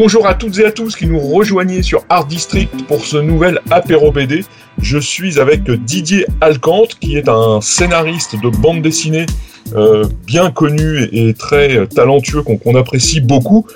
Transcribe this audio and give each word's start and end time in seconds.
Bonjour 0.00 0.28
à 0.28 0.34
toutes 0.34 0.60
et 0.60 0.64
à 0.64 0.70
tous 0.70 0.94
qui 0.94 1.08
nous 1.08 1.18
rejoignez 1.18 1.82
sur 1.82 2.04
Art 2.08 2.26
District 2.26 2.70
pour 2.86 3.04
ce 3.04 3.16
nouvel 3.16 3.60
apéro 3.68 4.12
BD. 4.12 4.44
Je 4.80 4.96
suis 4.96 5.40
avec 5.40 5.68
Didier 5.68 6.24
Alcante 6.40 7.00
qui 7.00 7.16
est 7.16 7.28
un 7.28 7.60
scénariste 7.60 8.36
de 8.40 8.48
bande 8.48 8.80
dessinée 8.80 9.26
euh, 9.74 10.06
bien 10.24 10.52
connu 10.52 11.08
et 11.10 11.34
très 11.34 11.88
talentueux 11.88 12.42
qu'on 12.42 12.76
apprécie 12.76 13.20
beaucoup. 13.20 13.66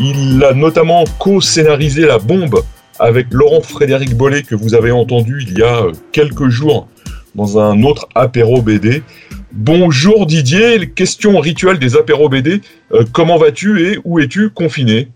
Il 0.00 0.42
a 0.44 0.54
notamment 0.54 1.04
co-scénarisé 1.18 2.06
La 2.06 2.16
Bombe 2.16 2.62
avec 2.98 3.26
Laurent 3.30 3.60
Frédéric 3.60 4.16
Bollet 4.16 4.44
que 4.44 4.54
vous 4.54 4.74
avez 4.74 4.92
entendu 4.92 5.44
il 5.46 5.58
y 5.58 5.62
a 5.62 5.82
euh, 5.82 5.92
quelques 6.10 6.48
jours 6.48 6.88
dans 7.34 7.58
un 7.58 7.82
autre 7.82 8.08
apéro 8.14 8.62
BD. 8.62 9.02
Bonjour 9.52 10.24
Didier, 10.24 10.88
question 10.88 11.38
rituelle 11.38 11.78
des 11.78 11.96
apéros 11.96 12.30
BD. 12.30 12.62
Euh, 12.92 13.04
comment 13.12 13.36
vas-tu 13.36 13.86
et 13.86 13.98
où 14.04 14.20
es-tu 14.20 14.48
confiné? 14.48 15.10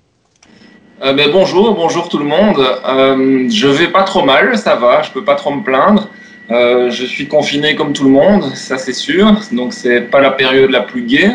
Euh, 1.02 1.14
ben, 1.14 1.30
bonjour, 1.32 1.74
bonjour 1.74 2.10
tout 2.10 2.18
le 2.18 2.26
monde. 2.26 2.58
Euh, 2.86 3.48
je 3.48 3.66
vais 3.68 3.88
pas 3.88 4.02
trop 4.02 4.22
mal, 4.22 4.58
ça 4.58 4.76
va, 4.76 5.00
je 5.02 5.10
peux 5.10 5.24
pas 5.24 5.34
trop 5.34 5.50
me 5.50 5.62
plaindre. 5.62 6.10
Euh, 6.50 6.90
je 6.90 7.04
suis 7.04 7.26
confiné 7.26 7.74
comme 7.74 7.92
tout 7.92 8.04
le 8.04 8.10
monde, 8.10 8.54
ça 8.54 8.76
c'est 8.76 8.92
sûr. 8.92 9.40
Donc 9.52 9.72
c'est 9.72 10.02
pas 10.02 10.20
la 10.20 10.30
période 10.30 10.70
la 10.70 10.80
plus 10.82 11.02
gaie, 11.02 11.30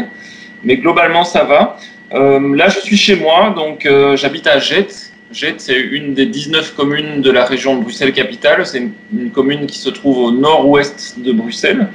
mais 0.64 0.78
globalement 0.78 1.24
ça 1.24 1.44
va. 1.46 1.78
Euh, 2.14 2.56
là 2.56 2.70
je 2.70 2.80
suis 2.80 2.98
chez 2.98 3.16
moi, 3.16 3.54
donc 3.56 3.86
euh, 3.86 4.16
j'habite 4.16 4.46
à 4.46 4.60
Jette. 4.60 5.14
Jette 5.32 5.62
c'est 5.62 5.80
une 5.80 6.14
des 6.14 6.28
19 6.28 6.76
communes 6.76 7.22
de 7.22 7.32
la 7.32 7.46
région 7.46 7.76
de 7.76 7.82
Bruxelles-Capitale. 7.82 8.66
C'est 8.66 8.78
une, 8.78 8.92
une, 9.18 9.32
commune 9.32 9.66
qui 9.66 9.80
se 9.80 9.90
trouve 9.90 10.20
au 10.20 10.32
nord-ouest 10.32 11.16
de 11.18 11.32
Bruxelles. 11.32 11.88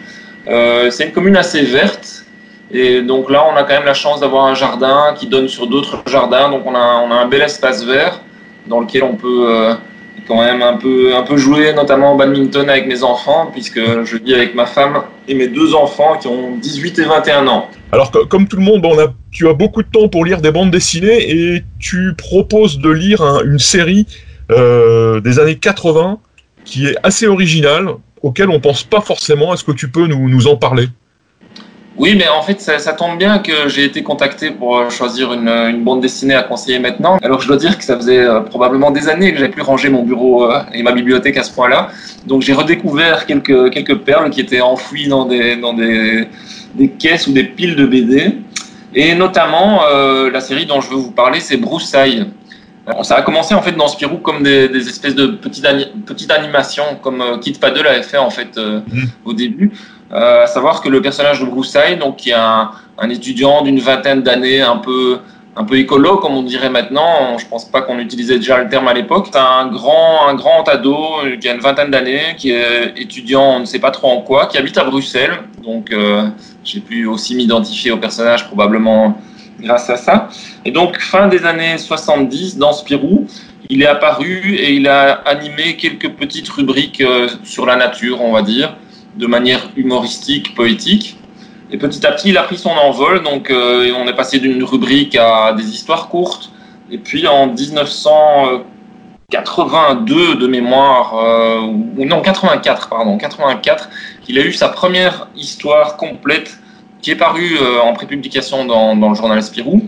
C'est 0.47 1.05
une 1.05 1.12
commune 1.12 1.37
assez 1.37 1.62
verte. 1.62 2.19
Et 2.72 3.02
donc 3.02 3.30
là, 3.30 3.44
on 3.52 3.56
a 3.56 3.62
quand 3.64 3.74
même 3.74 3.84
la 3.84 3.94
chance 3.94 4.20
d'avoir 4.20 4.44
un 4.46 4.54
jardin 4.54 5.14
qui 5.16 5.26
donne 5.26 5.48
sur 5.48 5.66
d'autres 5.66 6.02
jardins. 6.06 6.50
Donc 6.50 6.62
on 6.66 6.74
a, 6.74 7.02
on 7.04 7.10
a 7.10 7.14
un 7.14 7.26
bel 7.26 7.42
espace 7.42 7.84
vert 7.84 8.20
dans 8.66 8.80
lequel 8.80 9.02
on 9.02 9.16
peut 9.16 9.46
euh, 9.48 9.74
quand 10.28 10.40
même 10.40 10.62
un 10.62 10.76
peu, 10.76 11.14
un 11.16 11.22
peu 11.22 11.36
jouer, 11.36 11.72
notamment 11.72 12.14
au 12.14 12.16
badminton 12.16 12.70
avec 12.70 12.86
mes 12.86 13.02
enfants, 13.02 13.50
puisque 13.52 13.80
je 14.04 14.16
vis 14.16 14.34
avec 14.34 14.54
ma 14.54 14.66
femme 14.66 15.02
et 15.26 15.34
mes 15.34 15.48
deux 15.48 15.74
enfants 15.74 16.16
qui 16.20 16.28
ont 16.28 16.56
18 16.56 17.00
et 17.00 17.04
21 17.04 17.46
ans. 17.48 17.68
Alors, 17.91 18.12
comme 18.28 18.46
tout 18.46 18.56
le 18.56 18.62
monde, 18.62 18.86
tu 19.32 19.48
as 19.48 19.52
beaucoup 19.52 19.82
de 19.82 19.88
temps 19.88 20.08
pour 20.08 20.24
lire 20.24 20.41
des 20.41 20.52
bandes 20.52 20.70
dessinées 20.70 21.30
et 21.30 21.64
tu 21.80 22.14
proposes 22.16 22.78
de 22.78 22.91
lire 22.91 23.22
un, 23.22 23.42
une 23.44 23.58
série 23.58 24.06
euh, 24.52 25.20
des 25.20 25.41
années 25.41 25.56
80 25.56 26.18
qui 26.64 26.86
est 26.86 26.96
assez 27.02 27.26
originale, 27.26 27.88
auquel 28.22 28.50
on 28.50 28.60
pense 28.60 28.84
pas 28.84 29.00
forcément. 29.00 29.52
Est-ce 29.52 29.64
que 29.64 29.72
tu 29.72 29.91
peux 29.91 30.06
nous, 30.06 30.28
nous 30.28 30.46
en 30.46 30.56
parler? 30.56 30.86
Oui, 32.01 32.17
mais 32.17 32.27
en 32.29 32.43
fait, 32.43 32.61
ça, 32.61 32.79
ça 32.79 32.95
tombe 32.95 33.19
bien 33.19 33.39
que 33.39 33.69
j'ai 33.69 33.84
été 33.84 34.03
contacté 34.03 34.51
pour 34.51 34.79
euh, 34.79 34.91
choisir 34.91 35.33
une, 35.33 35.48
une, 35.48 35.84
bande 35.84 36.01
dessinée 36.01 36.34
à 36.34 36.43
conseiller 36.43 36.79
maintenant. 36.79 37.19
Alors, 37.23 37.41
je 37.41 37.47
dois 37.47 37.56
dire 37.56 37.79
que 37.79 37.84
ça 37.84 37.97
faisait 37.97 38.19
euh, 38.19 38.41
probablement 38.41 38.91
des 38.91 39.09
années 39.09 39.33
que 39.33 39.39
j'avais 39.39 39.53
plus 39.53 39.62
rangé 39.62 39.91
mon 39.91 40.03
bureau 40.03 40.51
euh, 40.51 40.61
et 40.73 40.83
ma 40.83 40.93
bibliothèque 40.93 41.37
à 41.37 41.43
ce 41.43 41.53
point-là. 41.53 41.91
Donc, 42.27 42.43
j'ai 42.43 42.55
redécouvert 42.55 43.27
quelques, 43.27 43.71
quelques 43.71 43.98
perles 43.98 44.31
qui 44.31 44.41
étaient 44.41 44.62
enfouies 44.62 45.09
dans 45.09 45.27
des, 45.27 45.56
dans 45.56 45.75
des, 45.75 46.27
des 46.75 46.89
caisses 46.89 47.27
ou 47.27 47.33
des 47.33 47.45
piles 47.45 47.77
de 47.77 47.87
BD. 47.87 48.39
Et 48.95 49.15
notamment, 49.15 49.83
euh, 49.84 50.31
la 50.31 50.41
série 50.41 50.66
dont 50.66 50.81
je 50.81 50.91
veux 50.91 50.97
vous 50.97 51.12
parler, 51.12 51.41
c'est 51.41 51.56
Broussailles. 51.56 52.27
Alors, 52.87 53.05
ça 53.05 53.16
a 53.16 53.22
commencé 53.22 53.55
en 53.55 53.62
fait 53.62 53.72
dans 53.72 53.87
Spirou 53.87 54.16
comme 54.19 54.43
des, 54.43 54.69
des 54.69 54.89
espèces 54.89 55.15
de 55.15 55.27
petites, 55.27 55.65
ani 55.65 55.87
petites 56.06 56.33
animations, 56.33 56.99
comme 57.03 57.21
euh, 57.21 57.39
Kit 57.39 57.53
Paddle 57.53 57.87
avait 57.87 58.03
fait 58.03 58.19
en 58.19 58.31
fait 58.31 58.59
euh, 58.59 58.81
mmh. 58.81 59.03
au 59.25 59.33
début. 59.33 59.71
Euh, 60.12 60.43
à 60.43 60.47
savoir 60.48 60.82
que 60.82 60.88
le 60.88 61.00
personnage 61.00 61.41
de 61.41 61.47
Broussailles, 61.47 61.97
donc 61.97 62.16
qui 62.16 62.31
est 62.31 62.34
un, 62.34 62.71
étudiant 63.09 63.62
d'une 63.62 63.78
vingtaine 63.78 64.22
d'années, 64.22 64.60
un 64.60 64.76
peu 64.76 65.21
un 65.56 65.65
peu 65.65 65.76
écolo 65.76 66.16
comme 66.19 66.34
on 66.34 66.43
dirait 66.43 66.71
maintenant. 66.71 67.37
Je 67.38 67.47
pense 67.47 67.65
pas 67.65 67.82
qu'on 67.82 67.98
utilisait 67.98 68.37
déjà 68.37 68.62
le 68.62 68.69
terme 68.69 68.88
à 68.88 68.94
l'époque. 68.94 69.28
C'est 69.32 69.38
un 69.38 69.66
grand 69.69 70.28
un 70.28 70.34
grand 70.34 70.69
ado 70.69 70.97
qui 71.41 71.48
a 71.48 71.54
une 71.54 71.60
vingtaine 71.60 71.91
d'années, 71.91 72.34
qui 72.37 72.50
est 72.53 72.94
étudiant, 72.97 73.56
on 73.56 73.60
ne 73.60 73.65
sait 73.65 73.78
pas 73.78 73.91
trop 73.91 74.09
en 74.09 74.21
quoi, 74.22 74.47
qui 74.47 74.59
habite 74.59 74.78
à 74.78 74.84
Bruxelles. 74.84 75.38
Donc 75.62 75.93
euh, 75.93 76.28
j'ai 76.65 76.81
pu 76.81 77.06
aussi 77.06 77.34
m'identifier 77.37 77.91
au 77.92 77.97
personnage 77.97 78.47
probablement 78.47 79.19
grâce 79.60 79.91
à 79.91 79.97
ça. 79.97 80.28
Et 80.65 80.72
donc 80.72 80.98
fin 80.98 81.28
des 81.28 81.44
années 81.44 81.78
70 81.78 82.59
dans 82.59 82.72
Spirou, 82.72 83.27
il 83.69 83.82
est 83.82 83.87
apparu 83.87 84.56
et 84.56 84.72
il 84.72 84.88
a 84.88 85.12
animé 85.27 85.77
quelques 85.77 86.10
petites 86.10 86.48
rubriques 86.48 87.00
euh, 87.00 87.28
sur 87.44 87.66
la 87.66 87.77
nature, 87.77 88.22
on 88.22 88.32
va 88.32 88.42
dire 88.42 88.75
de 89.16 89.26
manière 89.26 89.71
humoristique, 89.76 90.54
poétique. 90.54 91.16
Et 91.71 91.78
petit 91.78 92.06
à 92.06 92.12
petit, 92.12 92.28
il 92.31 92.38
a 92.38 92.43
pris 92.43 92.59
son 92.59 92.71
envol. 92.71 93.22
Donc, 93.22 93.50
euh, 93.50 93.93
on 93.97 94.06
est 94.06 94.15
passé 94.15 94.38
d'une 94.38 94.65
rubrique 94.65 95.16
à 95.16 95.53
des 95.53 95.69
histoires 95.69 96.09
courtes. 96.09 96.50
Et 96.91 96.98
puis, 96.98 97.26
en 97.26 97.47
1982 97.47 100.34
de 100.34 100.47
mémoire, 100.47 101.15
euh, 101.16 101.60
ou 101.60 102.04
non 102.04 102.21
84, 102.21 102.88
pardon, 102.88 103.16
84, 103.16 103.88
il 104.28 104.38
a 104.38 104.43
eu 104.43 104.53
sa 104.53 104.69
première 104.69 105.28
histoire 105.37 105.97
complète 105.97 106.60
qui 107.03 107.10
est 107.10 107.16
parue 107.16 107.56
euh, 107.60 107.81
en 107.81 107.92
prépublication 107.92 108.65
dans, 108.65 108.94
le 108.94 109.15
journal 109.15 109.42
Spirou 109.42 109.82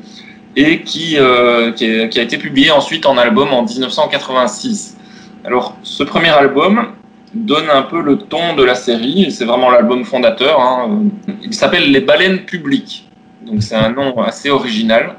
et 0.56 0.82
qui, 0.82 1.16
euh, 1.18 1.72
qui, 1.72 1.86
a 1.86 2.22
été 2.22 2.38
publié 2.38 2.70
ensuite 2.70 3.06
en 3.06 3.16
album 3.16 3.52
en 3.52 3.62
1986. 3.62 4.96
Alors, 5.44 5.76
ce 5.82 6.02
premier 6.02 6.28
album, 6.28 6.88
donne 7.34 7.70
un 7.70 7.82
peu 7.82 8.00
le 8.00 8.18
ton 8.18 8.54
de 8.54 8.62
la 8.62 8.74
série. 8.74 9.30
C'est 9.30 9.44
vraiment 9.44 9.70
l'album 9.70 10.04
fondateur. 10.04 10.60
Hein. 10.60 11.04
Il 11.42 11.54
s'appelle 11.54 11.90
Les 11.90 12.00
baleines 12.00 12.40
publiques. 12.40 13.08
Donc 13.46 13.62
c'est 13.62 13.74
un 13.74 13.90
nom 13.90 14.20
assez 14.20 14.50
original. 14.50 15.16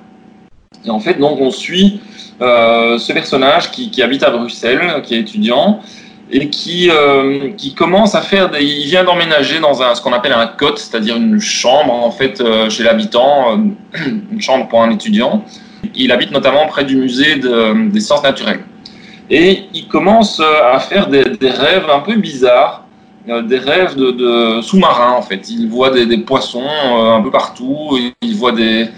Et 0.86 0.90
en 0.90 1.00
fait, 1.00 1.20
donc 1.20 1.40
on 1.40 1.52
suit 1.52 2.02
euh, 2.42 2.98
ce 2.98 3.14
personnage 3.14 3.72
qui, 3.72 4.02
habite 4.02 4.24
à 4.24 4.30
Bruxelles, 4.30 5.02
qui 5.04 5.16
est 5.16 5.20
étudiant 5.20 5.82
et 6.32 6.50
qui, 6.50 6.90
euh, 6.90 7.52
qui 7.58 7.74
commence 7.74 8.16
à 8.16 8.22
faire. 8.22 8.50
Des, 8.50 8.64
il 8.64 8.86
vient 8.86 9.04
d'emménager 9.04 9.60
dans 9.60 9.82
un, 9.82 9.94
ce 9.96 10.02
qu'on 10.02 10.14
appelle 10.14 10.34
un 10.34 10.48
cote, 10.48 10.80
c'est-à-dire 10.80 11.16
une 11.16 11.40
chambre 11.40 11.94
en 11.94 12.12
fait 12.12 12.42
euh, 12.42 12.70
chez 12.70 12.84
l'habitant, 12.84 13.60
une 14.32 14.42
chambre 14.42 14.68
pour 14.68 14.82
un 14.82 14.92
étudiant. 14.92 15.46
Il 15.96 16.12
habite 16.12 16.32
notamment 16.32 16.66
près 16.68 16.86
du 16.86 16.96
musée 16.96 17.36
de, 17.36 17.90
des 17.90 18.00
sciences 18.00 18.24
naturelles. 18.24 18.62
Et 19.36 19.64
il 19.74 19.88
commence 19.88 20.40
à 20.40 20.78
faire 20.78 21.08
des, 21.08 21.24
rêves 21.42 21.90
un 21.92 22.02
peu 22.02 22.16
bizarres, 22.18 22.86
euh, 23.28 23.42
des 23.42 23.58
rêves 23.58 23.96
de, 23.96 24.62
sous-marins 24.62 25.14
en 25.14 25.24
fait. 25.24 25.50
Il 25.50 25.70
voit 25.70 25.90
des, 25.90 26.18
poissons 26.20 26.62
euh, 26.62 27.16
un 27.16 27.22
peu 27.24 27.32
partout, 27.32 27.98
il 28.22 28.36
voit 28.36 28.52
des, 28.52 28.90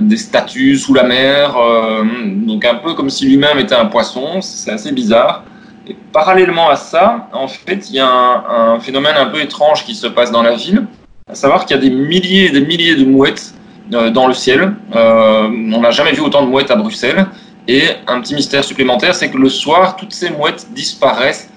des 0.00 0.16
statues 0.16 0.76
sous 0.76 0.94
la 0.94 1.02
mer, 1.02 1.58
euh, 1.58 2.02
donc 2.46 2.64
un 2.64 2.76
peu 2.76 2.94
comme 2.94 3.10
si 3.10 3.26
lui-même 3.26 3.58
était 3.58 3.74
un 3.74 3.84
poisson, 3.84 4.40
c'est 4.40 4.70
assez 4.70 4.92
bizarre. 4.92 5.44
Et 5.86 5.94
parallèlement 6.10 6.70
à 6.70 6.76
ça, 6.76 7.28
en 7.34 7.46
fait, 7.46 7.90
il 7.90 7.96
y 7.96 8.00
a 8.00 8.08
un, 8.08 8.80
phénomène 8.80 9.16
un 9.18 9.26
peu 9.26 9.42
étrange 9.42 9.84
qui 9.84 9.94
se 9.94 10.06
passe 10.06 10.30
dans 10.30 10.42
la 10.42 10.54
ville, 10.54 10.86
à 11.28 11.34
savoir 11.34 11.66
qu'il 11.66 11.76
y 11.76 11.78
a 11.78 11.82
des 11.82 11.90
milliers 11.90 12.46
et 12.46 12.50
des 12.50 12.64
milliers 12.64 12.96
de 12.96 13.04
mouettes 13.04 13.52
euh, 13.92 14.10
dans 14.10 14.26
le 14.26 14.34
ciel. 14.34 14.72
Euh, 14.94 15.48
on 15.74 15.80
n'a 15.80 15.90
jamais 15.90 16.12
vu 16.12 16.20
autant 16.20 16.44
de 16.44 16.48
mouettes 16.48 16.70
à 16.70 16.76
Bruxelles. 16.76 17.26
Et 17.68 17.82
un 18.06 18.20
petit 18.20 18.34
mystère 18.34 18.64
supplémentaire, 18.64 19.14
c'est 19.14 19.30
que 19.30 19.36
le 19.36 19.48
soir, 19.48 19.96
toutes 19.96 20.12
ces 20.12 20.30
mouettes 20.30 20.68
disparaissent. 20.72 21.50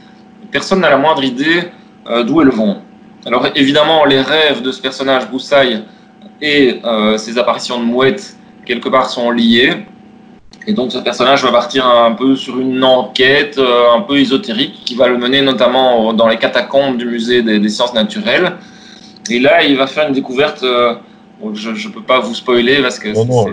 Personne 0.51 0.81
n'a 0.81 0.89
la 0.89 0.97
moindre 0.97 1.23
idée 1.23 1.63
euh, 2.07 2.23
d'où 2.23 2.41
elles 2.41 2.49
vont. 2.49 2.77
Alors 3.25 3.47
évidemment, 3.55 4.05
les 4.05 4.21
rêves 4.21 4.61
de 4.61 4.71
ce 4.71 4.81
personnage 4.81 5.27
Broussaille 5.27 5.83
et 6.41 6.81
euh, 6.83 7.17
ses 7.17 7.37
apparitions 7.37 7.79
de 7.79 7.85
mouettes, 7.85 8.35
quelque 8.65 8.89
part, 8.89 9.09
sont 9.09 9.31
liés. 9.31 9.71
Et 10.67 10.73
donc 10.73 10.91
ce 10.91 10.97
personnage 10.99 11.43
va 11.43 11.51
partir 11.51 11.87
un 11.87 12.11
peu 12.13 12.35
sur 12.35 12.59
une 12.59 12.83
enquête 12.83 13.57
euh, 13.57 13.95
un 13.97 14.01
peu 14.01 14.17
ésotérique 14.17 14.81
qui 14.85 14.95
va 14.95 15.07
le 15.07 15.17
mener 15.17 15.41
notamment 15.41 16.13
dans 16.13 16.27
les 16.27 16.37
catacombes 16.37 16.97
du 16.97 17.05
musée 17.05 17.41
des, 17.41 17.59
des 17.59 17.69
sciences 17.69 17.93
naturelles. 17.93 18.53
Et 19.29 19.39
là, 19.39 19.63
il 19.63 19.77
va 19.77 19.87
faire 19.87 20.07
une 20.07 20.13
découverte. 20.13 20.63
Euh, 20.63 20.95
je 21.53 21.69
ne 21.69 21.93
peux 21.93 22.01
pas 22.01 22.19
vous 22.19 22.33
spoiler 22.33 22.81
parce 22.81 22.99
que. 22.99 23.09
Non, 23.09 23.25
non, 23.25 23.45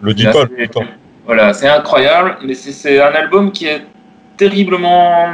le 0.00 0.14
dis 0.14 0.24
pas. 0.24 0.46
Voilà, 1.24 1.52
c'est 1.52 1.68
incroyable, 1.68 2.38
mais 2.44 2.54
c'est 2.54 3.00
un 3.00 3.12
album 3.12 3.52
qui 3.52 3.66
est 3.66 3.82
terriblement. 4.36 5.28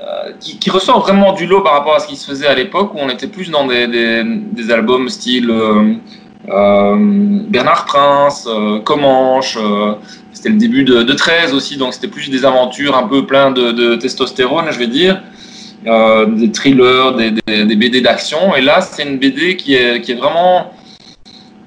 Euh, 0.00 0.32
qui, 0.40 0.70
ressort 0.70 1.00
vraiment 1.00 1.32
du 1.32 1.46
lot 1.46 1.60
par 1.60 1.72
rapport 1.72 1.96
à 1.96 1.98
ce 1.98 2.06
qui 2.06 2.16
se 2.16 2.24
faisait 2.24 2.46
à 2.46 2.54
l'époque 2.54 2.94
où 2.94 2.98
on 2.98 3.08
était 3.08 3.26
plus 3.26 3.50
dans 3.50 3.66
des, 3.66 3.88
des, 3.88 4.22
des 4.24 4.70
albums 4.70 5.08
style 5.08 5.50
euh, 5.50 5.94
euh, 6.48 6.94
Bernard 7.48 7.84
Prince, 7.84 8.48
Comanche, 8.84 9.58
c'était 10.32 10.50
le 10.50 10.56
début 10.56 10.84
de, 10.84 11.12
13 11.12 11.52
aussi, 11.52 11.76
donc 11.76 11.94
c'était 11.94 12.08
plus 12.08 12.30
des 12.30 12.44
aventures 12.44 12.96
un 12.96 13.06
peu 13.08 13.26
plein 13.26 13.50
de, 13.50 13.96
testostérone, 13.96 14.66
je 14.70 14.78
vais 14.78 14.86
dire. 14.86 15.20
des 15.84 16.52
thrillers, 16.52 17.14
des, 17.16 17.76
BD 17.76 18.00
d'action. 18.00 18.54
Et 18.56 18.62
là, 18.62 18.80
c'est 18.80 19.02
une 19.02 19.18
BD 19.18 19.56
qui 19.56 19.74
est, 19.74 20.00
qui 20.00 20.12
est 20.12 20.16
vraiment 20.16 20.72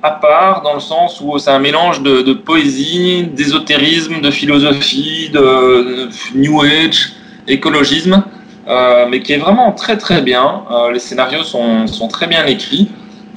à 0.03 0.11
part 0.11 0.61
dans 0.63 0.73
le 0.73 0.79
sens 0.79 1.21
où 1.21 1.37
c'est 1.37 1.51
un 1.51 1.59
mélange 1.59 2.01
de, 2.01 2.33
poésie, 2.33 3.23
d'ésotérisme, 3.33 4.21
de 4.21 4.31
philosophie, 4.31 5.29
de, 5.31 6.09
New 6.35 6.61
Age, 6.61 7.13
écologisme, 7.47 8.23
euh, 8.67 9.05
mais 9.09 9.21
qui 9.21 9.33
est 9.33 9.37
vraiment 9.37 9.71
très 9.71 9.97
très 9.97 10.21
bien. 10.21 10.63
Euh, 10.71 10.91
les 10.91 10.99
scénarios 10.99 11.43
sont, 11.43 11.87
sont, 11.87 12.07
très 12.07 12.27
bien 12.27 12.45
écrits. 12.45 12.89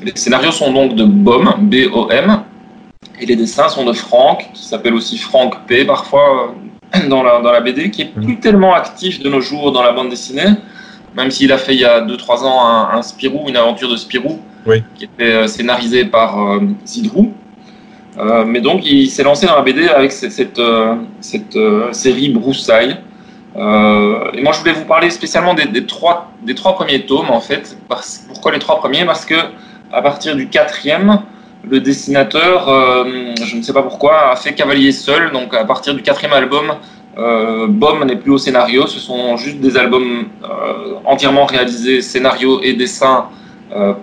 Les 0.02 0.12
scénarios 0.14 0.52
sont 0.52 0.72
donc 0.72 0.94
de 0.94 1.04
BOM, 1.04 1.54
B-O-M, 1.60 2.42
et 3.20 3.26
les 3.26 3.36
dessins 3.36 3.68
sont 3.68 3.84
de 3.84 3.92
Franck, 3.92 4.50
qui 4.54 4.64
s'appelle 4.64 4.94
aussi 4.94 5.18
Franck 5.18 5.66
P 5.66 5.84
parfois 5.84 6.54
euh, 6.94 7.08
dans 7.08 7.22
la, 7.22 7.40
dans 7.40 7.52
la 7.52 7.60
BD, 7.60 7.90
qui 7.90 8.02
est 8.02 8.06
plus 8.06 8.38
tellement 8.40 8.74
actif 8.74 9.22
de 9.22 9.28
nos 9.28 9.40
jours 9.40 9.72
dans 9.72 9.82
la 9.82 9.92
bande 9.92 10.08
dessinée, 10.08 10.48
même 11.14 11.30
s'il 11.30 11.52
a 11.52 11.58
fait 11.58 11.74
il 11.74 11.80
y 11.80 11.84
a 11.84 12.00
2-3 12.00 12.44
ans 12.44 12.66
un, 12.66 12.98
un 12.98 13.02
Spirou, 13.02 13.48
une 13.48 13.56
aventure 13.56 13.90
de 13.90 13.96
Spirou 13.96 14.40
qui 14.94 15.04
était 15.04 15.32
euh, 15.32 15.46
scénarisé 15.46 16.04
par 16.04 16.40
euh, 16.40 16.60
Zidrou. 16.86 17.32
Euh, 18.18 18.44
mais 18.44 18.60
donc, 18.60 18.84
il 18.84 19.08
s'est 19.10 19.22
lancé 19.22 19.46
dans 19.46 19.56
la 19.56 19.62
BD 19.62 19.88
avec 19.88 20.12
cette, 20.12 20.60
cette, 21.20 21.58
série 21.92 22.28
Broussailles. 22.28 22.96
et 23.56 24.42
moi, 24.42 24.52
je 24.52 24.58
voulais 24.60 24.72
vous 24.72 24.84
parler 24.84 25.10
spécialement 25.10 25.54
des, 25.54 25.86
trois, 25.86 26.30
des 26.42 26.54
trois 26.54 26.74
premiers 26.74 27.04
tomes, 27.06 27.30
en 27.30 27.40
fait. 27.40 27.76
pourquoi 28.28 28.52
les 28.52 28.60
trois 28.60 28.78
premiers? 28.78 29.04
Parce 29.04 29.24
que 29.24 29.34
à 29.92 30.00
partir 30.00 30.36
du 30.36 30.48
quatrième, 30.48 31.20
le 31.68 31.80
dessinateur, 31.80 32.68
je 33.42 33.56
ne 33.56 33.62
sais 33.62 33.72
pas 33.72 33.82
pourquoi, 33.82 34.30
a 34.30 34.36
fait 34.36 34.52
Cavalier 34.54 34.92
seul. 34.92 35.32
Donc, 35.32 35.52
à 35.52 35.64
partir 35.64 35.92
du 35.94 36.02
quatrième 36.02 36.34
album, 36.34 36.74
euh, 37.18 37.66
BOM 37.68 38.04
n'est 38.04 38.16
plus 38.16 38.30
au 38.30 38.38
scénario. 38.38 38.86
Ce 38.86 39.00
sont 39.00 39.36
juste 39.36 39.58
des 39.58 39.76
albums 39.76 40.26
entièrement 41.04 41.46
réalisés, 41.46 42.00
scénario 42.00 42.60
et 42.62 42.74
dessin 42.74 43.26
euh, 43.26 43.43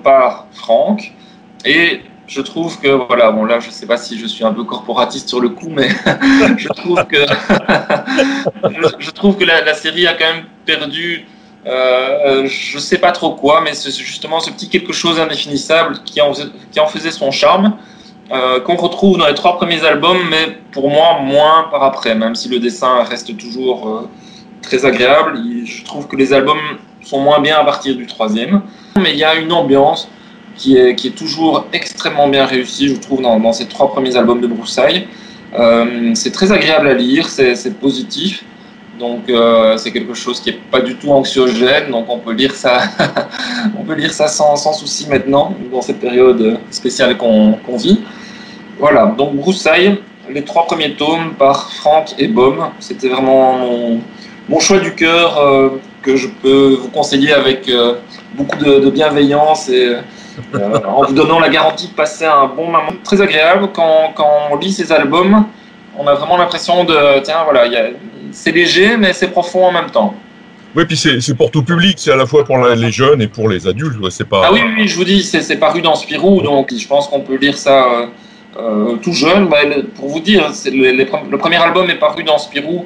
par 0.04 0.48
Franck. 0.52 1.14
Et 1.66 2.02
je 2.32 2.42
trouve 2.42 2.80
que, 2.80 2.88
voilà, 2.88 3.32
bon 3.32 3.44
là, 3.44 3.60
je 3.60 3.70
sais 3.70 3.86
pas 3.86 3.98
si 3.98 4.18
je 4.18 4.26
suis 4.26 4.46
un 4.46 4.54
peu 4.54 4.64
corporatiste 4.64 5.28
sur 5.28 5.42
le 5.42 5.50
coup, 5.50 5.68
mais 5.70 5.90
je 6.58 6.70
trouve 6.70 7.04
que, 7.06 7.18
je, 9.00 9.12
trouve 9.12 9.36
que 9.36 9.44
la, 9.44 9.74
série 9.74 10.08
a 10.08 10.14
quand 10.14 10.34
même 10.34 10.46
perdu, 10.66 11.26
euh, 11.66 12.48
je 12.48 12.80
sais 12.80 13.00
pas 13.00 13.12
trop 13.12 13.36
quoi, 13.36 13.60
mais 13.62 13.74
c'est 13.74 13.92
justement 13.92 14.40
ce 14.40 14.50
petit 14.50 14.70
quelque 14.70 14.94
chose 14.94 15.20
indéfinissable 15.20 16.00
qui 16.06 16.22
en, 16.22 16.34
faisait 16.88 17.12
son 17.12 17.32
charme, 17.32 17.76
euh, 18.32 18.62
qu'on 18.62 18.78
retrouve 18.78 19.18
dans 19.18 19.28
les 19.28 19.36
trois 19.36 19.58
premiers 19.58 19.84
albums, 19.84 20.22
mais 20.30 20.58
pour 20.72 20.90
moi, 20.90 21.20
moins 21.22 21.68
par 21.70 21.84
après, 21.84 22.16
même 22.16 22.36
si 22.36 22.48
le 22.48 22.60
dessin 22.60 23.04
reste 23.04 23.36
toujours 23.36 23.90
euh, 23.90 24.10
très 24.62 24.86
agréable. 24.86 25.38
Je 25.66 25.84
trouve 25.84 26.08
que 26.08 26.16
les 26.16 26.32
albums 26.32 26.78
sont 27.04 27.20
moins 27.20 27.42
bien 27.42 27.58
à 27.58 27.66
partir 27.66 27.98
du 27.98 28.08
troisième. 28.08 28.62
Mais 29.00 29.12
il 29.14 29.20
y 29.20 29.24
a 29.24 29.36
une 29.36 29.52
ambiance 29.52 30.10
qui 30.56 30.78
est, 30.78 30.96
qui 30.96 31.08
est 31.08 31.18
toujours 31.18 31.66
extrêmement 31.74 32.28
bien 32.28 32.46
réussie, 32.46 32.90
je 32.90 32.96
trouve, 32.96 33.22
dans, 33.22 33.54
ces 33.54 33.68
trois 33.68 33.90
premiers 33.92 34.16
albums 34.16 34.42
de 34.42 34.48
Broussailles. 34.48 35.08
Euh, 35.58 36.12
c'est 36.14 36.32
très 36.32 36.52
agréable 36.52 36.88
à 36.88 36.94
lire, 36.94 37.28
c'est 37.28 37.80
positif. 37.80 38.44
Donc 39.00 39.30
euh, 39.30 39.78
c'est 39.78 39.92
quelque 39.92 40.14
chose 40.14 40.40
qui 40.40 40.52
n'est 40.52 40.60
pas 40.70 40.80
du 40.80 40.96
tout 40.96 41.12
anxiogène, 41.12 41.90
donc 41.90 42.06
on 42.08 42.20
peut 42.20 42.34
lire 42.34 42.54
ça, 42.54 42.82
on 43.80 43.84
peut 43.84 43.96
lire 43.96 44.14
ça 44.14 44.28
sans, 44.28 44.56
sans, 44.56 44.74
souci 44.74 45.08
maintenant, 45.10 45.56
dans 45.72 45.82
cette 45.82 46.00
période 46.00 46.60
spéciale 46.70 47.18
qu'on 47.18 47.58
vit. 47.78 48.00
Voilà, 48.78 49.08
donc 49.18 49.36
Broussailles, 49.36 49.98
les 50.30 50.44
trois 50.44 50.66
premiers 50.66 50.94
tomes 50.94 51.34
par 51.38 51.72
Franck 51.74 52.14
et 52.20 52.28
Baume, 52.28 52.70
c'était 52.80 53.10
vraiment 53.10 53.58
mon, 53.58 54.00
mon, 54.52 54.60
choix 54.60 54.80
du 54.80 54.94
cœur. 54.94 55.40
Euh, 55.40 55.70
que 56.02 56.16
je 56.16 56.28
peux 56.28 56.78
vous 56.82 56.90
conseiller 56.90 57.34
avec 57.34 57.70
euh, 57.70 57.96
beaucoup 58.36 58.58
de, 58.58 58.90
bienveillance 58.90 59.70
et 59.70 59.96
euh, 60.56 60.80
en 60.88 61.04
vous 61.04 61.14
donnant 61.14 61.40
la 61.40 61.50
garantie 61.50 61.88
de 61.88 61.94
passer 61.94 62.26
un 62.26 62.48
bon 62.48 62.66
moment 62.66 62.92
très 63.04 63.22
agréable. 63.22 63.70
Quand, 63.74 64.14
quand 64.16 64.30
on 64.52 64.58
lit 64.58 64.72
ces 64.72 64.92
albums, 64.92 65.46
on 65.98 66.08
a 66.08 66.14
vraiment 66.14 66.38
l'impression 66.38 66.84
de, 66.84 67.22
tiens, 67.22 67.44
voilà, 67.44 67.66
c'est 68.32 68.52
léger, 68.52 68.98
mais 68.98 69.14
c'est 69.14 69.28
profond 69.28 69.66
en 69.66 69.72
même 69.72 69.92
temps. 69.92 70.14
Oui, 70.74 70.86
puis 70.86 70.96
c'est 70.96 71.36
pour 71.36 71.52
tout 71.52 71.64
public, 71.64 71.98
c'est 71.98 72.14
à 72.14 72.16
la 72.16 72.26
fois 72.26 72.46
pour 72.46 72.58
les 72.58 72.92
jeunes 72.92 73.22
et 73.22 73.28
pour 73.28 73.50
les 73.50 73.68
adultes. 73.68 73.98
C'est 74.10 74.28
pas. 74.28 74.44
Ah 74.46 74.54
oui, 74.54 74.62
oui, 74.78 74.88
je 74.88 74.96
vous 74.96 75.04
dis, 75.04 75.22
c'est 75.22 75.58
paru 75.58 75.82
dans 75.82 75.96
Spirou, 75.96 76.42
donc 76.42 76.74
je 76.74 76.88
pense 76.88 77.10
qu'on 77.10 77.20
peut 77.20 77.36
lire 77.36 77.58
ça 77.58 78.08
euh, 78.58 78.96
tout 79.02 79.12
jeune. 79.12 79.50
Bah, 79.50 79.58
pour 79.96 80.08
vous 80.08 80.22
dire, 80.22 80.50
le 80.66 81.36
premier 81.36 81.58
album 81.58 81.90
est 81.90 82.00
paru 82.00 82.24
dans 82.24 82.38
Spirou 82.38 82.86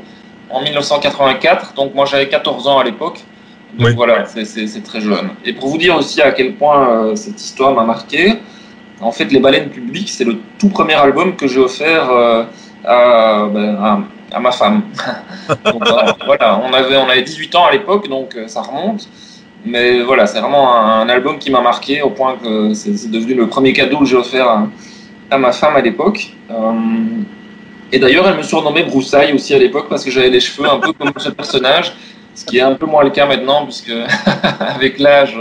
en 0.56 0.62
1984, 0.62 1.74
donc 1.74 1.94
moi 1.94 2.06
j'avais 2.06 2.30
14 2.30 2.68
ans 2.68 2.80
à 2.80 2.84
l'époque. 2.84 3.20
Donc 3.78 3.90
voilà, 3.90 4.24
c'est 4.26 4.84
très 4.84 5.02
jeune. 5.02 5.30
Et 5.44 5.52
pour 5.52 5.68
vous 5.68 5.78
dire 5.78 5.98
aussi 5.98 6.22
à 6.22 6.32
quel 6.32 6.54
point 6.54 6.90
euh, 6.90 7.16
cette 7.16 7.42
histoire 7.42 7.74
m'a 7.74 7.84
marqué, 7.84 8.36
en 9.02 9.12
fait, 9.12 9.26
Les 9.26 9.40
Baleines 9.40 9.70
Publiques, 9.70 10.10
c'est 10.10 10.24
le 10.24 10.38
tout 10.58 10.70
premier 10.70 10.94
album 10.94 11.36
que 11.36 11.46
j'ai 11.48 11.60
offert 11.60 12.10
euh, 12.10 12.44
ben, 12.86 14.06
à, 14.32 14.40
ma 14.40 14.52
femme. 14.52 14.84
donc, 15.66 15.86
euh, 15.86 16.14
voilà, 16.26 16.62
on 16.64 16.72
avait, 16.72 16.96
on 16.96 17.10
avait 17.10 17.24
18 17.24 17.56
ans 17.56 17.66
à 17.66 17.74
l'époque, 17.74 18.08
donc 18.08 18.38
ça 18.48 18.62
remonte. 18.62 19.10
Mais 19.66 20.04
voilà, 20.04 20.26
c'est 20.26 20.40
vraiment 20.40 20.74
un, 20.74 21.10
album 21.10 21.38
qui 21.38 21.52
m'a 21.52 21.60
marqué 21.60 22.02
au 22.02 22.12
point 22.12 22.38
que 22.42 22.74
c'est 22.74 23.12
devenu 23.12 23.34
le 23.34 23.48
premier 23.48 23.74
cadeau 23.74 24.00
que 24.00 24.06
j'ai 24.06 24.16
offert 24.16 24.48
à, 24.48 24.68
à, 25.32 25.38
ma 25.38 25.52
femme 25.52 25.76
à 25.76 25.82
l'époque. 25.82 26.34
Et 27.96 28.00
d'ailleurs, 28.00 28.28
elle 28.28 28.36
me 28.36 28.44
surnommait 28.44 28.84
Broussaille 28.84 29.32
aussi 29.32 29.54
à 29.54 29.58
l'époque 29.58 29.86
parce 29.88 30.04
que 30.04 30.12
j'avais 30.12 30.30
les 30.30 30.42
cheveux 30.42 30.70
un 30.70 30.80
peu 30.80 30.92
comme 30.92 31.14
ce 31.16 31.30
personnage, 31.30 31.94
ce 32.36 32.44
qui 32.44 32.58
est 32.58 32.62
un 32.62 32.74
peu 32.74 32.86
moins 32.86 33.06
le 33.06 33.10
cas 33.10 33.26
maintenant 33.26 33.64
puisque 33.64 33.94
avec 34.60 35.00
l'âge, 35.00 35.40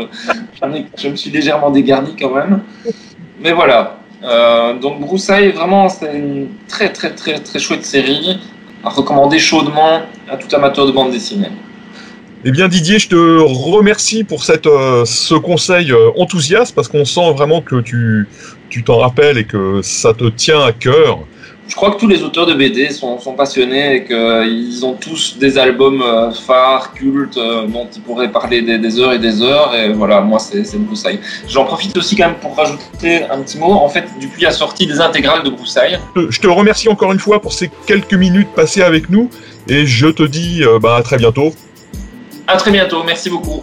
je 0.96 1.08
me 1.08 1.16
suis 1.16 1.32
légèrement 1.32 1.70
dégarni 1.70 2.14
quand 2.16 2.32
même. 2.32 2.60
Mais 3.40 3.50
voilà. 3.50 3.96
Euh, 4.22 4.74
donc 4.74 5.00
Broussaille, 5.00 5.50
vraiment, 5.50 5.88
c'est 5.88 6.14
une 6.14 6.46
très 6.68 6.92
très 6.92 7.12
très 7.16 7.40
très 7.40 7.58
chouette 7.58 7.84
série 7.84 8.38
à 8.84 8.90
recommander 8.90 9.40
chaudement 9.40 10.02
à 10.30 10.36
tout 10.36 10.54
amateur 10.54 10.86
de 10.86 10.92
bande 10.92 11.10
dessinée. 11.10 11.50
Eh 12.44 12.52
bien 12.52 12.68
Didier, 12.68 13.00
je 13.00 13.08
te 13.08 13.40
remercie 13.40 14.22
pour 14.22 14.44
cette, 14.44 14.68
euh, 14.68 15.04
ce 15.04 15.34
conseil 15.34 15.90
euh, 15.90 16.10
enthousiaste 16.16 16.72
parce 16.72 16.86
qu'on 16.86 17.04
sent 17.04 17.32
vraiment 17.32 17.62
que 17.62 17.80
tu 17.80 18.28
t'en 18.84 18.98
rappelles 18.98 19.38
et 19.38 19.44
que 19.44 19.80
ça 19.82 20.14
te 20.14 20.28
tient 20.28 20.60
à 20.60 20.70
cœur 20.70 21.18
je 21.66 21.74
crois 21.74 21.90
que 21.92 21.98
tous 21.98 22.06
les 22.06 22.22
auteurs 22.22 22.46
de 22.46 22.54
BD 22.54 22.90
sont, 22.90 23.18
passionnés 23.36 23.96
et 23.96 24.04
qu'ils 24.04 24.84
ont 24.84 24.94
tous 24.94 25.38
des 25.38 25.58
albums 25.58 26.02
euh, 26.02 26.30
phares, 26.30 26.92
cultes, 26.92 27.38
euh, 27.38 27.66
dont 27.66 27.88
ils 27.94 28.02
pourraient 28.02 28.30
parler 28.30 28.60
des, 28.62 29.00
heures 29.00 29.12
et 29.12 29.18
des 29.18 29.42
heures. 29.42 29.74
Et 29.74 29.92
voilà, 29.92 30.20
moi, 30.20 30.38
c'est 30.38 30.76
Broussailles. 30.76 31.20
J'en 31.48 31.64
profite 31.64 31.96
aussi 31.96 32.16
quand 32.16 32.26
même 32.26 32.36
pour 32.36 32.56
rajouter 32.56 33.24
un 33.24 33.40
petit 33.40 33.58
mot. 33.58 33.72
En 33.72 33.88
fait, 33.88 34.04
Dupuis 34.20 34.46
a 34.46 34.50
sorti 34.50 34.86
des 34.86 35.00
intégrales 35.00 35.42
de 35.42 35.50
Broussailles. 35.50 35.98
Je 36.16 36.40
te 36.40 36.46
remercie 36.46 36.88
encore 36.88 37.12
une 37.12 37.18
fois 37.18 37.40
pour 37.40 37.52
ces 37.52 37.70
quelques 37.86 38.14
minutes 38.14 38.48
passées 38.54 38.82
avec 38.82 39.08
nous 39.08 39.30
et 39.68 39.86
je 39.86 40.08
te 40.08 40.22
dis 40.22 40.62
euh, 40.62 40.78
bah, 40.78 40.96
à 40.96 41.02
très 41.02 41.16
bientôt. 41.16 41.52
À 42.46 42.56
très 42.56 42.70
bientôt, 42.70 43.02
merci 43.04 43.30
beaucoup. 43.30 43.62